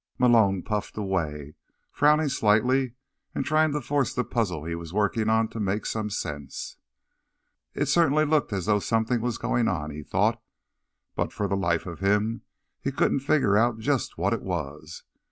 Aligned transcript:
Malone 0.17 0.63
puffed 0.63 0.97
away, 0.97 1.53
frowning 1.91 2.27
slightly 2.27 2.93
and 3.35 3.45
trying 3.45 3.71
to 3.71 3.79
force 3.79 4.15
the 4.15 4.23
puzzle 4.23 4.65
he 4.65 4.73
was 4.73 4.91
working 4.91 5.29
on 5.29 5.47
to 5.47 5.59
make 5.59 5.85
some 5.85 6.09
sense. 6.09 6.77
It 7.75 7.85
certainly 7.85 8.25
looked 8.25 8.51
as 8.51 8.65
though 8.65 8.79
something 8.79 9.21
were 9.21 9.31
going 9.39 9.67
on, 9.67 9.91
he 9.91 10.01
thought. 10.01 10.41
But, 11.15 11.31
for 11.31 11.47
the 11.47 11.55
life 11.55 11.85
of 11.85 11.99
him, 11.99 12.41
he 12.79 12.91
couldn't 12.91 13.19
figure 13.19 13.55
out 13.57 13.77
just 13.77 14.17
what 14.17 14.33
it 14.33 14.41
was. 14.41 15.03